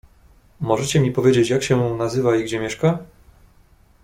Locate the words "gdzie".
2.43-2.59